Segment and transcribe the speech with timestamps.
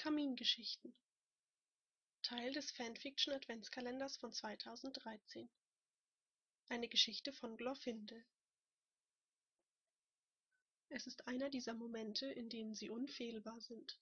[0.00, 0.94] Kamingeschichten
[2.22, 5.46] Teil des Fanfiction-Adventskalenders von 2013
[6.70, 8.24] Eine Geschichte von Glorfindel
[10.88, 14.00] Es ist einer dieser Momente, in denen sie unfehlbar sind.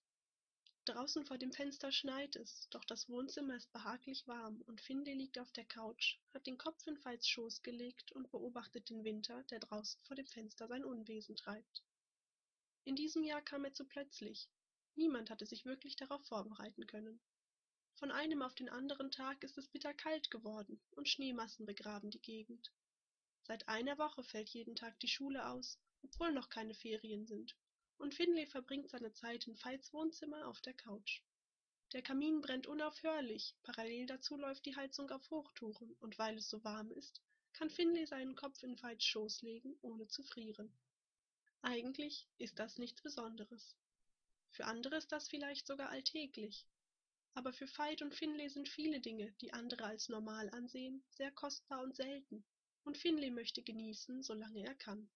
[0.84, 5.40] Draußen vor dem Fenster schneit es, doch das Wohnzimmer ist behaglich warm und Finley liegt
[5.40, 9.58] auf der Couch, hat den Kopf in Veits Schoß gelegt und beobachtet den Winter, der
[9.58, 11.82] draußen vor dem Fenster sein Unwesen treibt.
[12.84, 14.48] In diesem Jahr kam er zu plötzlich.
[14.98, 17.20] Niemand hatte sich wirklich darauf vorbereiten können.
[17.94, 22.72] Von einem auf den anderen Tag ist es bitterkalt geworden und Schneemassen begraben die Gegend.
[23.44, 27.54] Seit einer Woche fällt jeden Tag die Schule aus, obwohl noch keine Ferien sind,
[27.98, 31.22] und Finley verbringt seine Zeit in Veits Wohnzimmer auf der Couch.
[31.92, 36.64] Der Kamin brennt unaufhörlich, parallel dazu läuft die Heizung auf Hochtouren, und weil es so
[36.64, 40.76] warm ist, kann Finley seinen Kopf in Veits Schoß legen, ohne zu frieren.
[41.62, 43.76] Eigentlich ist das nichts Besonderes.
[44.50, 46.66] Für andere ist das vielleicht sogar alltäglich.
[47.34, 51.82] Aber für Veit und Finley sind viele Dinge, die andere als normal ansehen, sehr kostbar
[51.82, 52.44] und selten,
[52.84, 55.08] und Finley möchte genießen, solange er kann.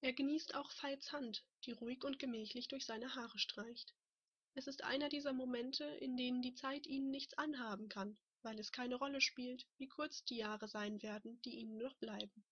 [0.00, 3.94] Er genießt auch Veits Hand, die ruhig und gemächlich durch seine Haare streicht.
[4.54, 8.72] Es ist einer dieser Momente, in denen die Zeit ihnen nichts anhaben kann, weil es
[8.72, 12.44] keine Rolle spielt, wie kurz die Jahre sein werden, die ihnen noch bleiben.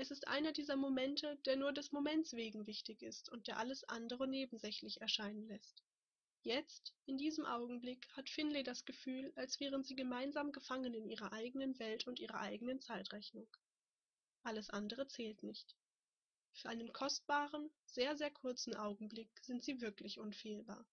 [0.00, 3.84] Es ist einer dieser Momente, der nur des Moments wegen wichtig ist und der alles
[3.84, 5.82] andere nebensächlich erscheinen lässt.
[6.40, 11.34] Jetzt, in diesem Augenblick, hat Finlay das Gefühl, als wären sie gemeinsam gefangen in ihrer
[11.34, 13.46] eigenen Welt und ihrer eigenen Zeitrechnung.
[14.42, 15.76] Alles andere zählt nicht.
[16.54, 20.86] Für einen kostbaren, sehr, sehr kurzen Augenblick sind sie wirklich unfehlbar.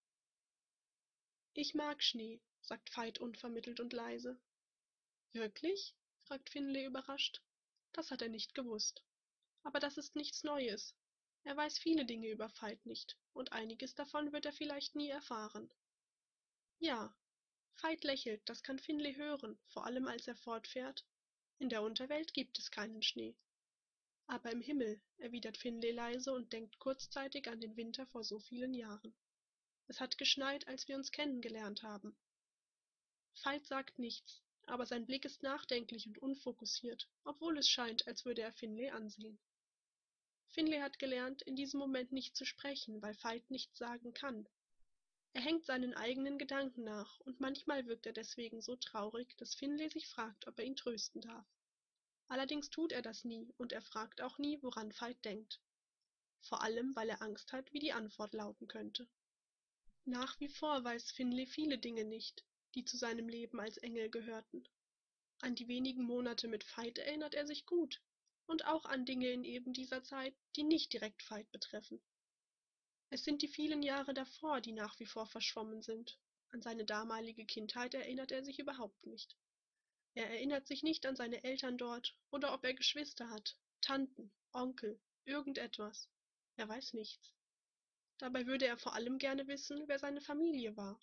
[1.54, 4.38] Ich mag Schnee, sagt Veit unvermittelt und leise.
[5.32, 5.94] Wirklich?
[6.24, 7.40] fragt Finlay überrascht.
[7.92, 9.02] Das hat er nicht gewusst.
[9.62, 10.94] Aber das ist nichts Neues.
[11.44, 15.72] Er weiß viele Dinge über Veit nicht, und einiges davon wird er vielleicht nie erfahren.
[16.78, 17.14] Ja,
[17.80, 21.06] Veit lächelt, das kann Finley hören, vor allem als er fortfährt.
[21.58, 23.36] In der Unterwelt gibt es keinen Schnee.
[24.26, 28.74] Aber im Himmel, erwidert Finley leise und denkt kurzzeitig an den Winter vor so vielen
[28.74, 29.14] Jahren.
[29.86, 32.16] Es hat geschneit, als wir uns kennengelernt haben.
[33.42, 38.42] Veit sagt nichts, aber sein Blick ist nachdenklich und unfokussiert, obwohl es scheint, als würde
[38.42, 39.38] er Finlay ansehen.
[40.48, 44.48] Finlay hat gelernt, in diesem Moment nicht zu sprechen, weil Veit nichts sagen kann.
[45.34, 49.88] Er hängt seinen eigenen Gedanken nach, und manchmal wirkt er deswegen so traurig, dass Finlay
[49.88, 51.46] sich fragt, ob er ihn trösten darf.
[52.28, 55.60] Allerdings tut er das nie, und er fragt auch nie, woran Veit denkt.
[56.40, 59.08] Vor allem, weil er Angst hat, wie die Antwort lauten könnte.
[60.04, 62.44] Nach wie vor weiß Finlay viele Dinge nicht,
[62.78, 64.62] die zu seinem Leben als Engel gehörten.
[65.40, 68.00] An die wenigen Monate mit Veit erinnert er sich gut,
[68.46, 72.00] und auch an Dinge in eben dieser Zeit, die nicht direkt Veit betreffen.
[73.10, 76.20] Es sind die vielen Jahre davor, die nach wie vor verschwommen sind.
[76.50, 79.36] An seine damalige Kindheit erinnert er sich überhaupt nicht.
[80.14, 85.00] Er erinnert sich nicht an seine Eltern dort oder ob er Geschwister hat, Tanten, Onkel,
[85.24, 86.08] irgendetwas.
[86.54, 87.34] Er weiß nichts.
[88.18, 91.00] Dabei würde er vor allem gerne wissen, wer seine Familie war.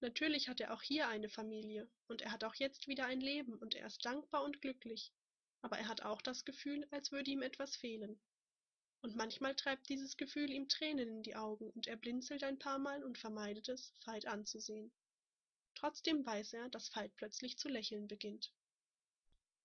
[0.00, 3.54] Natürlich hat er auch hier eine Familie, und er hat auch jetzt wieder ein Leben,
[3.58, 5.12] und er ist dankbar und glücklich,
[5.60, 8.20] aber er hat auch das Gefühl, als würde ihm etwas fehlen.
[9.02, 12.78] Und manchmal treibt dieses Gefühl ihm Tränen in die Augen, und er blinzelt ein paar
[12.78, 14.92] Mal und vermeidet es, Veit anzusehen.
[15.74, 18.52] Trotzdem weiß er, dass Veit plötzlich zu lächeln beginnt.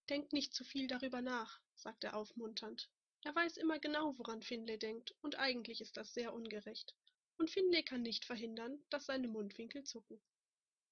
[0.10, 2.90] Denk nicht zu viel darüber nach, sagt er aufmunternd.
[3.24, 6.96] Er weiß immer genau, woran Finlay denkt, und eigentlich ist das sehr ungerecht
[7.44, 10.18] und Finlay kann nicht verhindern, dass seine Mundwinkel zucken.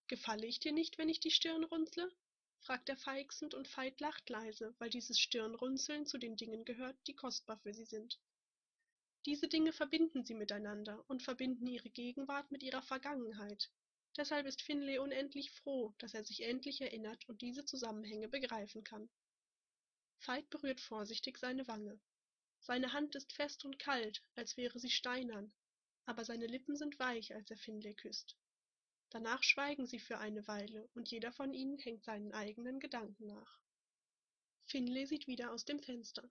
[0.07, 2.11] Gefalle ich dir nicht, wenn ich die Stirn runzle?
[2.59, 7.15] fragt er feixend und Veit lacht leise, weil dieses Stirnrunzeln zu den Dingen gehört, die
[7.15, 8.19] kostbar für sie sind.
[9.25, 13.71] Diese Dinge verbinden sie miteinander und verbinden ihre Gegenwart mit ihrer Vergangenheit.
[14.17, 19.09] Deshalb ist Finlay unendlich froh, dass er sich endlich erinnert und diese Zusammenhänge begreifen kann.
[20.19, 21.97] Veit berührt vorsichtig seine Wange.
[22.59, 25.53] Seine Hand ist fest und kalt, als wäre sie steinern,
[26.11, 28.35] aber seine Lippen sind weich, als er Finlay küsst.
[29.11, 33.61] Danach schweigen sie für eine Weile, und jeder von ihnen hängt seinen eigenen Gedanken nach.
[34.65, 36.29] Finlay sieht wieder aus dem Fenster.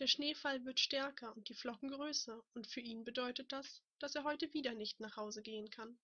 [0.00, 4.24] Der Schneefall wird stärker und die Flocken größer, und für ihn bedeutet das, dass er
[4.24, 5.96] heute wieder nicht nach Hause gehen kann.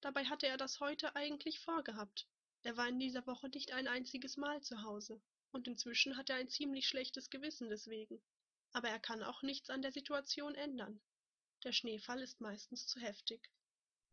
[0.00, 2.28] Dabei hatte er das heute eigentlich vorgehabt.
[2.62, 6.36] Er war in dieser Woche nicht ein einziges Mal zu Hause, und inzwischen hat er
[6.36, 8.22] ein ziemlich schlechtes Gewissen deswegen.
[8.70, 11.00] Aber er kann auch nichts an der Situation ändern.
[11.62, 13.50] Der Schneefall ist meistens zu heftig.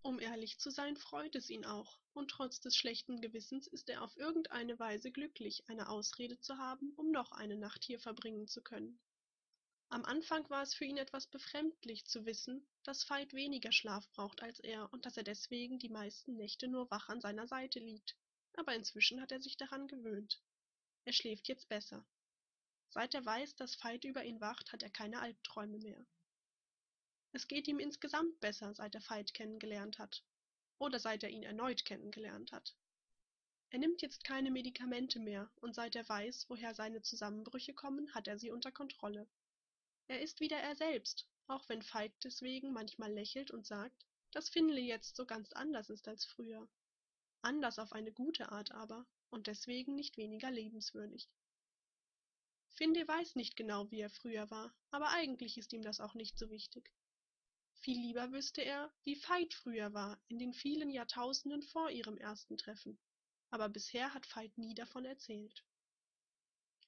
[0.01, 4.03] Um ehrlich zu sein, freut es ihn auch, und trotz des schlechten Gewissens ist er
[4.03, 8.61] auf irgendeine Weise glücklich, eine Ausrede zu haben, um noch eine Nacht hier verbringen zu
[8.61, 8.99] können.
[9.89, 14.43] Am Anfang war es für ihn etwas befremdlich zu wissen, dass Veit weniger Schlaf braucht
[14.43, 18.17] als er und dass er deswegen die meisten Nächte nur wach an seiner Seite liegt,
[18.53, 20.41] aber inzwischen hat er sich daran gewöhnt.
[21.05, 22.05] Er schläft jetzt besser.
[22.89, 26.05] Seit er weiß, dass Veit über ihn wacht, hat er keine Albträume mehr.
[27.37, 30.23] Es geht ihm insgesamt besser, seit er Veit kennengelernt hat.
[30.79, 32.75] Oder seit er ihn erneut kennengelernt hat.
[33.69, 38.27] Er nimmt jetzt keine Medikamente mehr und seit er weiß, woher seine Zusammenbrüche kommen, hat
[38.27, 39.27] er sie unter Kontrolle.
[40.07, 44.87] Er ist wieder er selbst, auch wenn Veit deswegen manchmal lächelt und sagt, dass Finley
[44.87, 46.67] jetzt so ganz anders ist als früher.
[47.43, 51.29] Anders auf eine gute Art aber und deswegen nicht weniger lebenswürdig.
[52.69, 56.39] Finley weiß nicht genau, wie er früher war, aber eigentlich ist ihm das auch nicht
[56.39, 56.91] so wichtig.
[57.79, 62.57] Viel lieber wüsste er, wie Veit früher war, in den vielen Jahrtausenden vor ihrem ersten
[62.57, 62.99] Treffen.
[63.49, 65.63] Aber bisher hat Veit nie davon erzählt.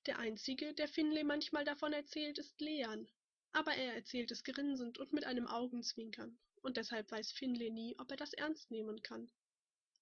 [0.06, 3.08] Der einzige, der Finlay manchmal davon erzählt, ist Leon,
[3.52, 8.10] aber er erzählt es grinsend und mit einem Augenzwinkern, und deshalb weiß Finlay nie, ob
[8.12, 9.32] er das ernst nehmen kann.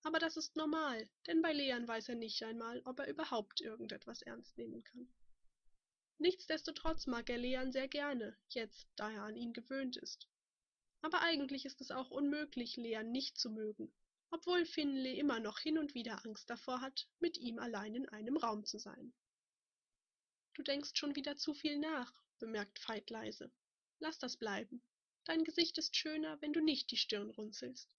[0.03, 4.21] Aber das ist normal, denn bei Leon weiß er nicht einmal, ob er überhaupt irgendetwas
[4.21, 5.11] ernst nehmen kann.
[6.19, 10.27] Nichtsdestotrotz mag er Leon sehr gerne, jetzt, da er an ihn gewöhnt ist.
[11.01, 13.93] Aber eigentlich ist es auch unmöglich, Leon nicht zu mögen,
[14.31, 18.37] obwohl Finlay immer noch hin und wieder Angst davor hat, mit ihm allein in einem
[18.37, 19.13] Raum zu sein.
[20.53, 23.51] Du denkst schon wieder zu viel nach, bemerkt Veit leise.
[23.99, 24.81] Lass das bleiben.
[25.23, 27.95] Dein Gesicht ist schöner, wenn du nicht die Stirn runzelst.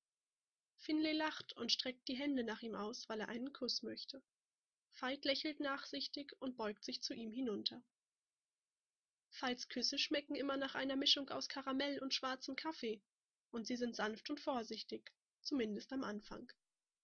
[0.77, 4.23] Finlay lacht und streckt die Hände nach ihm aus, weil er einen Kuss möchte.
[5.01, 7.83] Veit lächelt nachsichtig und beugt sich zu ihm hinunter.
[9.69, 13.03] Küsse schmecken immer nach einer Mischung aus Karamell und schwarzem Kaffee,
[13.51, 16.51] und sie sind sanft und vorsichtig, zumindest am Anfang.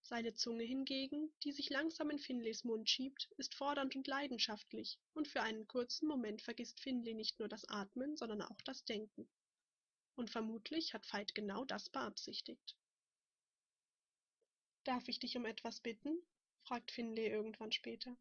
[0.02, 5.28] Seine Zunge hingegen, die sich langsam in Finleys Mund schiebt, ist fordernd und leidenschaftlich, und
[5.28, 9.26] für einen kurzen Moment vergisst Finley nicht nur das Atmen, sondern auch das Denken.
[10.14, 12.76] Und vermutlich hat Veit genau das beabsichtigt.
[14.84, 16.22] Darf ich dich um etwas bitten?
[16.64, 18.14] fragt Finley irgendwann später.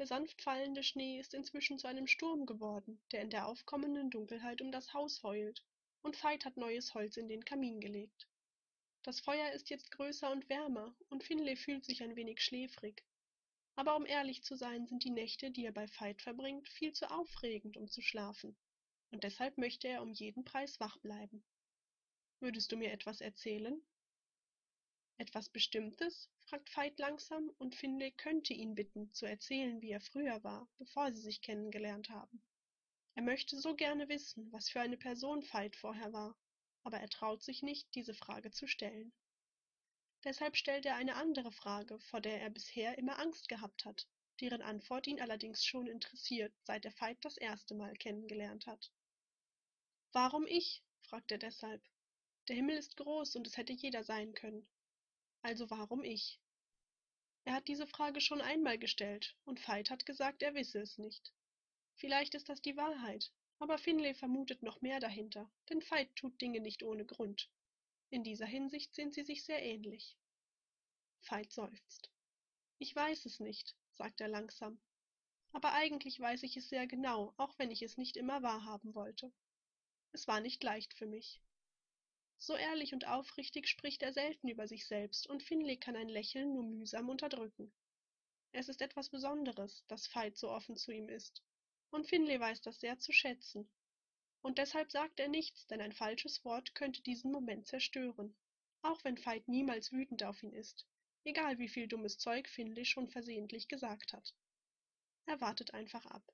[0.00, 4.62] Der sanft fallende Schnee ist inzwischen zu einem Sturm geworden, der in der aufkommenden Dunkelheit
[4.62, 5.62] um das Haus heult,
[6.00, 8.26] und Veit hat neues Holz in den Kamin gelegt.
[9.02, 13.04] Das Feuer ist jetzt größer und wärmer, und Finlay fühlt sich ein wenig schläfrig.
[13.76, 17.10] Aber um ehrlich zu sein, sind die Nächte, die er bei Veit verbringt, viel zu
[17.10, 18.56] aufregend, um zu schlafen,
[19.10, 21.44] und deshalb möchte er um jeden Preis wach bleiben.
[22.38, 23.82] Würdest du mir etwas erzählen?
[25.20, 26.30] Etwas Bestimmtes?
[26.46, 31.12] fragt Veit langsam, und Finlay könnte ihn bitten, zu erzählen, wie er früher war, bevor
[31.12, 32.42] sie sich kennengelernt haben.
[33.14, 36.38] Er möchte so gerne wissen, was für eine Person Veit vorher war,
[36.84, 39.12] aber er traut sich nicht, diese Frage zu stellen.
[40.24, 44.08] Deshalb stellt er eine andere Frage, vor der er bisher immer Angst gehabt hat,
[44.40, 48.90] deren Antwort ihn allerdings schon interessiert, seit er Veit das erste Mal kennengelernt hat.
[50.12, 50.82] Warum ich?
[51.02, 51.86] fragt er deshalb.
[52.48, 54.66] Der Himmel ist groß und es hätte jeder sein können.
[55.42, 56.38] Also warum ich?
[57.44, 61.32] Er hat diese Frage schon einmal gestellt, und Veit hat gesagt, er wisse es nicht.
[61.96, 66.60] Vielleicht ist das die Wahrheit, aber Finlay vermutet noch mehr dahinter, denn Veit tut Dinge
[66.60, 67.50] nicht ohne Grund.
[68.10, 70.16] In dieser Hinsicht sind sie sich sehr ähnlich.
[71.22, 72.10] Veit seufzt.
[72.78, 74.80] Ich weiß es nicht, sagt er langsam.
[75.52, 79.32] Aber eigentlich weiß ich es sehr genau, auch wenn ich es nicht immer wahrhaben wollte.
[80.12, 81.40] Es war nicht leicht für mich.
[82.42, 86.54] So ehrlich und aufrichtig spricht er selten über sich selbst, und Finlay kann ein Lächeln
[86.54, 87.70] nur mühsam unterdrücken.
[88.52, 91.42] Es ist etwas Besonderes, dass Veit so offen zu ihm ist,
[91.90, 93.70] und Finlay weiß das sehr zu schätzen.
[94.40, 98.34] Und deshalb sagt er nichts, denn ein falsches Wort könnte diesen Moment zerstören.
[98.80, 100.86] Auch wenn Veit niemals wütend auf ihn ist,
[101.24, 104.34] egal wie viel dummes Zeug Finlay schon versehentlich gesagt hat.
[105.26, 106.32] Er wartet einfach ab.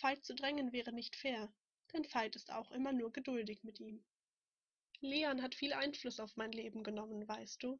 [0.00, 1.52] Veit zu drängen wäre nicht fair,
[1.92, 4.04] denn Veit ist auch immer nur geduldig mit ihm.
[5.04, 7.78] Leon hat viel Einfluss auf mein Leben genommen, weißt du.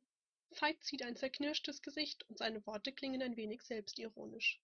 [0.50, 4.61] Veit zieht ein zerknirschtes Gesicht und seine Worte klingen ein wenig selbstironisch.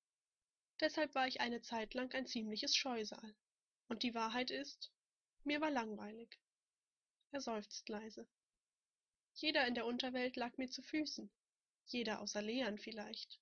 [0.78, 3.34] Deshalb war ich eine Zeit lang ein ziemliches Scheusal.
[3.88, 4.92] Und die Wahrheit ist,
[5.42, 6.38] mir war langweilig.
[7.32, 8.28] Er seufzt leise.
[9.32, 11.30] Jeder in der Unterwelt lag mir zu Füßen,
[11.86, 13.40] jeder außer Leon vielleicht.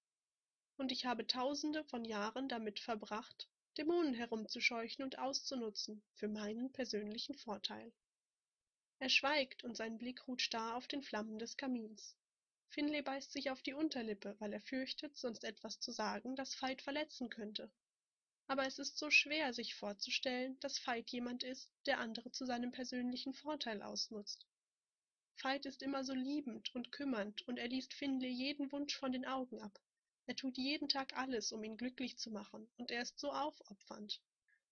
[0.77, 3.49] Und ich habe tausende von Jahren damit verbracht,
[3.79, 7.93] Dämonen herumzuscheuchen und auszunutzen für meinen persönlichen Vorteil.
[9.00, 12.17] Er schweigt und sein Blick ruht starr auf den Flammen des Kamins.
[12.69, 16.83] Finlay beißt sich auf die Unterlippe, weil er fürchtet, sonst etwas zu sagen, das Veit
[16.83, 17.71] verletzen könnte.
[18.49, 22.73] Aber es ist so schwer, sich vorzustellen, dass Veit jemand ist, der andere zu seinem
[22.73, 24.47] persönlichen Vorteil ausnutzt.
[25.40, 29.26] Veit ist immer so liebend und kümmernd, und er liest Finlay jeden Wunsch von den
[29.26, 29.78] Augen ab.
[30.26, 34.21] Er tut jeden Tag alles, um ihn glücklich zu machen, und er ist so aufopfernd.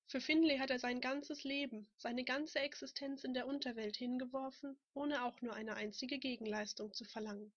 [0.09, 5.25] Für Finlay hat er sein ganzes Leben, seine ganze Existenz in der Unterwelt hingeworfen, ohne
[5.25, 7.53] auch nur eine einzige Gegenleistung zu verlangen.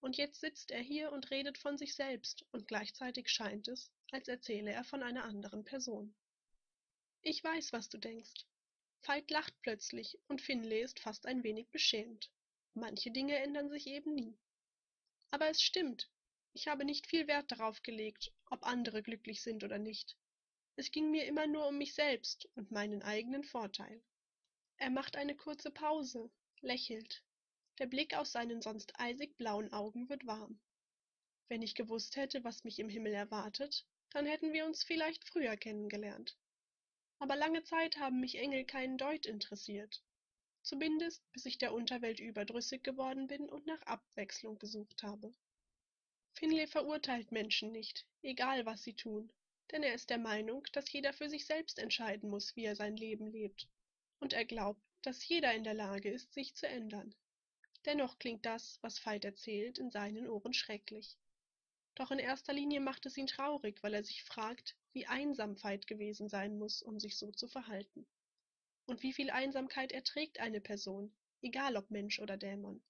[0.00, 4.26] Und jetzt sitzt er hier und redet von sich selbst, und gleichzeitig scheint es, als
[4.26, 6.12] erzähle er von einer anderen Person.
[7.22, 8.44] Ich weiß, was du denkst.
[9.02, 12.32] Veit lacht plötzlich, und Finlay ist fast ein wenig beschämt.
[12.74, 14.36] Manche Dinge ändern sich eben nie.
[15.30, 16.10] Aber es stimmt.
[16.54, 20.16] Ich habe nicht viel Wert darauf gelegt, ob andere glücklich sind oder nicht.
[20.74, 24.02] Es ging mir immer nur um mich selbst und meinen eigenen Vorteil.
[24.78, 27.22] Er macht eine kurze Pause, lächelt.
[27.78, 30.60] Der Blick aus seinen sonst eisig blauen Augen wird warm.
[31.48, 35.56] Wenn ich gewusst hätte, was mich im Himmel erwartet, dann hätten wir uns vielleicht früher
[35.56, 36.38] kennengelernt.
[37.18, 40.02] Aber lange Zeit haben mich Engel keinen Deut interessiert.
[40.62, 45.34] Zumindest bis ich der Unterwelt überdrüssig geworden bin und nach Abwechslung gesucht habe.
[46.32, 49.32] Finlay verurteilt Menschen nicht, egal was sie tun,
[49.72, 52.96] denn er ist der Meinung, dass jeder für sich selbst entscheiden muss, wie er sein
[52.96, 53.68] Leben lebt,
[54.20, 57.14] und er glaubt, dass jeder in der Lage ist, sich zu ändern.
[57.84, 61.16] Dennoch klingt das, was Veit erzählt, in seinen Ohren schrecklich.
[61.94, 65.86] Doch in erster Linie macht es ihn traurig, weil er sich fragt, wie einsam Veit
[65.86, 68.06] gewesen sein muss, um sich so zu verhalten.
[68.86, 72.82] Und wie viel Einsamkeit erträgt eine Person, egal ob Mensch oder Dämon.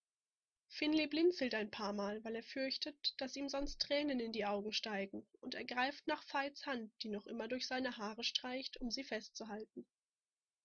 [0.74, 4.72] Finley blinzelt ein paar Mal, weil er fürchtet, dass ihm sonst Tränen in die Augen
[4.72, 8.90] steigen, und er greift nach Veits Hand, die noch immer durch seine Haare streicht, um
[8.90, 9.86] sie festzuhalten.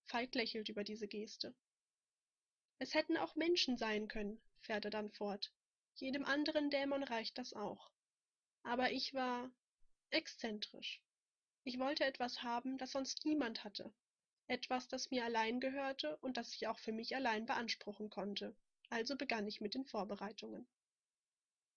[0.06, 1.54] Veit lächelt über diese Geste.
[2.80, 5.52] Es hätten auch Menschen sein können, fährt er dann fort.
[5.96, 7.92] Jedem anderen Dämon reicht das auch.
[8.64, 9.52] Aber ich war
[10.10, 11.02] exzentrisch.
[11.66, 13.94] Ich wollte etwas haben, das sonst niemand hatte.
[14.48, 18.56] Etwas, das mir allein gehörte und das ich auch für mich allein beanspruchen konnte,
[18.90, 20.68] also begann ich mit den Vorbereitungen.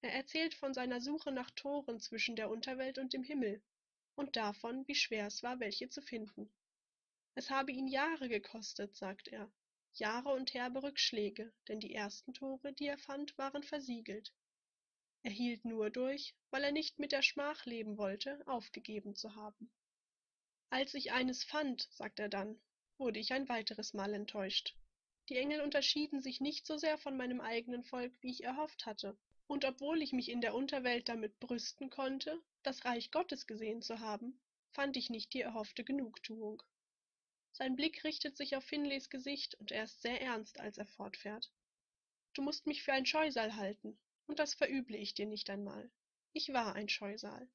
[0.02, 3.62] Er erzählt von seiner Suche nach Toren zwischen der Unterwelt und dem Himmel
[4.14, 6.50] und davon, wie schwer es war, welche zu finden.
[7.34, 9.50] Es habe ihn Jahre gekostet, sagt er,
[9.94, 14.32] Jahre und herbe Rückschläge, denn die ersten Tore, die er fand, waren versiegelt.
[15.22, 19.70] Er hielt nur durch, weil er nicht mit der Schmach leben wollte, aufgegeben zu haben.
[20.70, 22.58] Als ich eines fand, sagt er dann,
[22.96, 24.76] wurde ich ein weiteres Mal enttäuscht.
[25.30, 29.16] Die Engel unterschieden sich nicht so sehr von meinem eigenen Volk, wie ich erhofft hatte,
[29.46, 34.00] und obwohl ich mich in der Unterwelt damit brüsten konnte, das Reich Gottes gesehen zu
[34.00, 34.40] haben,
[34.72, 36.64] fand ich nicht die erhoffte Genugtuung.
[37.52, 41.52] Sein Blick richtet sich auf Finleys Gesicht, und er ist sehr ernst, als er fortfährt.
[42.34, 43.96] Du musst mich für ein Scheusal halten,
[44.26, 45.92] und das verüble ich dir nicht einmal.
[46.32, 47.48] Ich war ein Scheusal.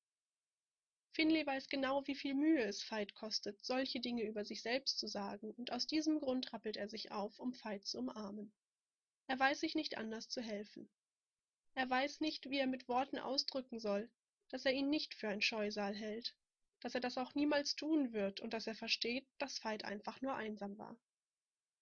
[1.16, 5.08] Finley weiß genau, wie viel Mühe es Veit kostet, solche Dinge über sich selbst zu
[5.08, 8.52] sagen, und aus diesem Grund rappelt er sich auf, um Veit zu umarmen.
[9.28, 10.90] Er weiß sich nicht anders zu helfen.
[11.74, 14.12] Er weiß nicht, wie er mit Worten ausdrücken soll,
[14.50, 16.36] dass er ihn nicht für ein Scheusal hält,
[16.82, 20.36] dass er das auch niemals tun wird und dass er versteht, dass Veit einfach nur
[20.36, 21.00] einsam war.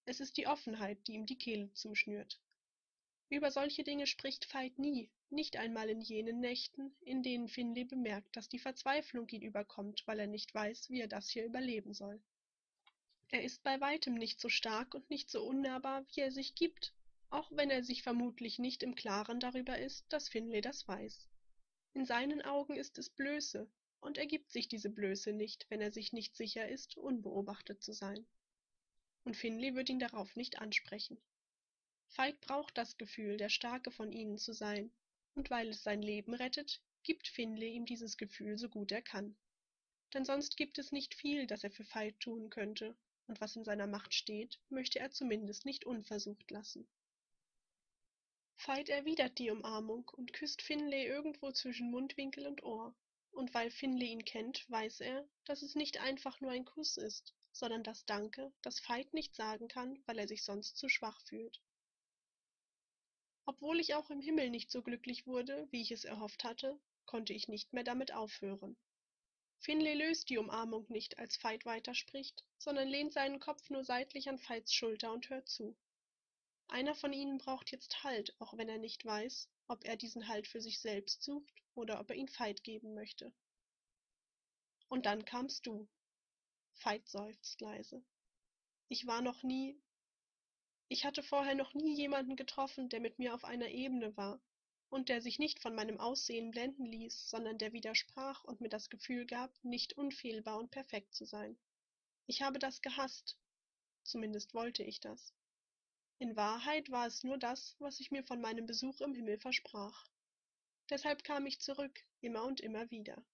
[0.05, 2.39] Es ist die Offenheit, die ihm die Kehle zuschnürt.
[3.29, 8.35] Über solche Dinge spricht Veit nie, nicht einmal in jenen Nächten, in denen Finley bemerkt,
[8.35, 12.21] dass die Verzweiflung ihn überkommt, weil er nicht weiß, wie er das hier überleben soll.
[13.29, 16.93] Er ist bei weitem nicht so stark und nicht so unnahbar, wie er sich gibt,
[17.29, 21.27] auch wenn er sich vermutlich nicht im Klaren darüber ist, dass Finley das weiß.
[21.95, 23.67] In seinen Augen ist es Blöße,
[24.01, 27.93] und er gibt sich diese Blöße nicht, wenn er sich nicht sicher ist, unbeobachtet zu
[27.93, 28.25] sein.
[29.23, 31.17] Und Finley wird ihn darauf nicht ansprechen.
[32.15, 34.91] Veit braucht das Gefühl, der Starke von ihnen zu sein,
[35.35, 39.35] und weil es sein Leben rettet, gibt Finley ihm dieses Gefühl so gut er kann.
[40.13, 42.95] Denn sonst gibt es nicht viel, das er für Veit tun könnte,
[43.27, 46.87] und was in seiner Macht steht, möchte er zumindest nicht unversucht lassen.
[48.65, 52.95] Veit erwidert die Umarmung und küsst Finley irgendwo zwischen Mundwinkel und Ohr,
[53.31, 57.33] und weil Finley ihn kennt, weiß er, dass es nicht einfach nur ein Kuss ist,
[57.51, 61.61] sondern das Danke, das Veit nicht sagen kann, weil er sich sonst zu schwach fühlt.
[63.45, 67.33] Obwohl ich auch im Himmel nicht so glücklich wurde, wie ich es erhofft hatte, konnte
[67.33, 68.77] ich nicht mehr damit aufhören.
[69.59, 74.39] Finlay löst die Umarmung nicht, als Veit weiterspricht, sondern lehnt seinen Kopf nur seitlich an
[74.39, 75.75] Veits Schulter und hört zu.
[76.67, 80.47] Einer von ihnen braucht jetzt Halt, auch wenn er nicht weiß, ob er diesen Halt
[80.47, 83.33] für sich selbst sucht oder ob er ihn Veit geben möchte.
[84.89, 85.87] Und dann kamst du.
[86.81, 88.03] Veit seufzt leise.
[88.89, 89.79] Ich war noch nie,
[90.93, 94.39] ich hatte vorher noch nie jemanden getroffen, der mit mir auf einer Ebene war
[94.89, 98.91] und der sich nicht von meinem Aussehen blenden ließ, sondern der widersprach und mir das
[98.91, 101.57] Gefühl gab, nicht unfehlbar und perfekt zu sein.
[102.27, 103.39] Ich habe das gehasst.
[104.03, 105.33] Zumindest wollte ich das.
[106.19, 110.05] In Wahrheit war es nur das, was ich mir von meinem Besuch im Himmel versprach.
[110.91, 113.25] Deshalb kam ich zurück, immer und immer wieder.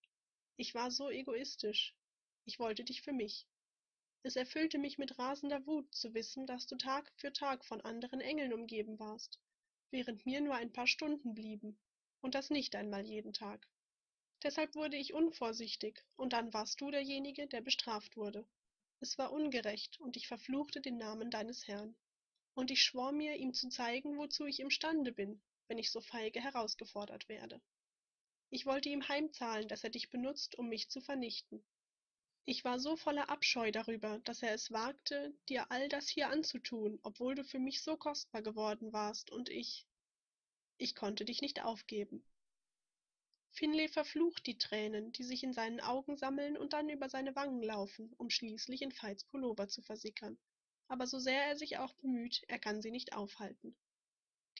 [0.56, 1.94] Ich war so egoistisch.
[2.46, 3.46] Ich wollte dich für mich.
[4.22, 8.20] Es erfüllte mich mit rasender Wut zu wissen, dass du Tag für Tag von anderen
[8.20, 9.40] Engeln umgeben warst,
[9.92, 11.80] während mir nur ein paar Stunden blieben,
[12.20, 13.66] und das nicht einmal jeden Tag.
[14.44, 18.46] Deshalb wurde ich unvorsichtig, und dann warst du derjenige, der bestraft wurde.
[19.00, 21.96] Es war ungerecht, und ich verfluchte den Namen deines Herrn.
[22.56, 26.42] Und ich schwor mir, ihm zu zeigen, wozu ich imstande bin, wenn ich so feige
[26.42, 27.62] herausgefordert werde.
[28.50, 31.64] Ich wollte ihm heimzahlen, dass er dich benutzt, um mich zu vernichten.
[32.46, 37.00] Ich war so voller Abscheu darüber, dass er es wagte, dir all das hier anzutun,
[37.04, 39.86] obwohl du für mich so kostbar geworden warst, und ich.
[40.78, 42.24] Ich konnte dich nicht aufgeben.
[43.52, 47.62] Finlay verflucht die Tränen, die sich in seinen Augen sammeln und dann über seine Wangen
[47.62, 50.38] laufen, um schließlich in Veits Pullover zu versickern.
[50.88, 53.76] Aber so sehr er sich auch bemüht, er kann sie nicht aufhalten.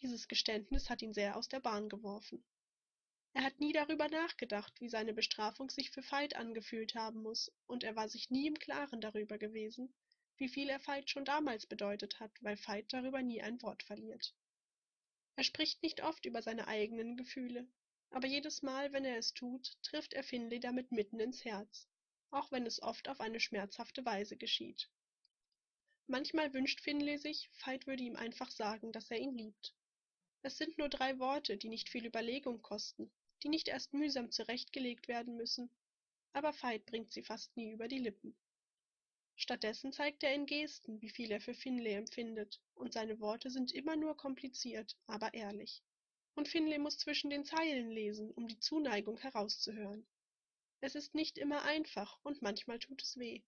[0.02, 2.44] Dieses Geständnis hat ihn sehr aus der Bahn geworfen.
[3.34, 7.84] Er hat nie darüber nachgedacht, wie seine Bestrafung sich für Veit angefühlt haben muss, und
[7.84, 9.94] er war sich nie im Klaren darüber gewesen,
[10.38, 14.34] wie viel er Veit schon damals bedeutet hat, weil Veit darüber nie ein Wort verliert.
[15.36, 17.68] Er spricht nicht oft über seine eigenen Gefühle,
[18.10, 21.88] aber jedes Mal, wenn er es tut, trifft er Finley damit mitten ins Herz,
[22.32, 24.90] auch wenn es oft auf eine schmerzhafte Weise geschieht.
[26.08, 29.76] Manchmal wünscht Finley sich, Veit würde ihm einfach sagen, dass er ihn liebt.
[30.42, 33.12] Es sind nur drei Worte, die nicht viel Überlegung kosten,
[33.44, 35.70] die nicht erst mühsam zurechtgelegt werden müssen,
[36.34, 38.36] aber Veit bringt sie fast nie über die Lippen.
[39.36, 43.72] Stattdessen zeigt er in Gesten, wie viel er für Finlay empfindet, und seine Worte sind
[43.72, 45.82] immer nur kompliziert, aber ehrlich.
[46.36, 50.06] Und Finlay muss zwischen den Zeilen lesen, um die Zuneigung herauszuhören.
[50.82, 53.42] Es ist nicht immer einfach und manchmal tut es weh,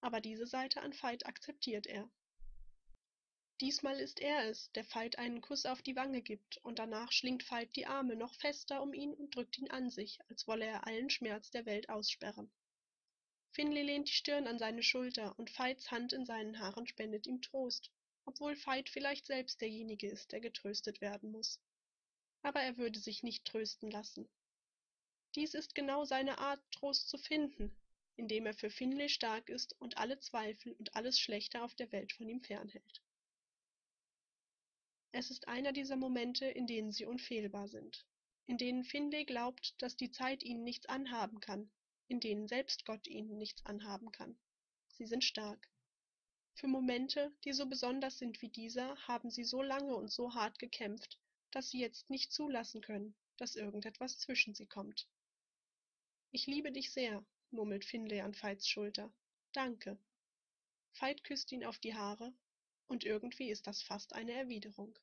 [0.00, 2.10] aber diese Seite an Veit akzeptiert er.
[3.64, 7.50] Diesmal ist er es, der Veit einen Kuss auf die Wange gibt, und danach schlingt
[7.50, 10.86] Veit die Arme noch fester um ihn und drückt ihn an sich, als wolle er
[10.86, 12.50] allen Schmerz der Welt aussperren.
[13.52, 17.40] Finley lehnt die Stirn an seine Schulter, und Veits Hand in seinen Haaren spendet ihm
[17.40, 17.90] Trost,
[18.26, 21.58] obwohl Veit vielleicht selbst derjenige ist, der getröstet werden muss.
[22.42, 24.28] Aber er würde sich nicht trösten lassen.
[25.36, 27.74] Dies ist genau seine Art, Trost zu finden,
[28.16, 32.12] indem er für Finley stark ist und alle Zweifel und alles Schlechte auf der Welt
[32.12, 33.03] von ihm fernhält.
[35.16, 38.04] Es ist einer dieser Momente, in denen sie unfehlbar sind,
[38.46, 41.70] in denen Finlay glaubt, dass die Zeit ihnen nichts anhaben kann,
[42.08, 44.36] in denen selbst Gott ihnen nichts anhaben kann.
[44.88, 45.70] Sie sind stark.
[46.54, 50.58] Für Momente, die so besonders sind wie dieser, haben sie so lange und so hart
[50.58, 51.20] gekämpft,
[51.52, 55.06] dass sie jetzt nicht zulassen können, dass irgendetwas zwischen sie kommt.
[56.32, 59.14] Ich liebe dich sehr, murmelt Finlay an Veits Schulter.
[59.52, 59.96] Danke.
[60.98, 62.34] Veit küsst ihn auf die Haare,
[62.86, 64.98] und irgendwie ist das fast eine Erwiderung.